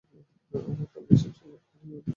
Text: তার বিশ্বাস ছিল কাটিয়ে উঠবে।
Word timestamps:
তার 0.53 1.03
বিশ্বাস 1.09 1.33
ছিল 1.37 1.51
কাটিয়ে 1.61 1.95
উঠবে। 1.97 2.09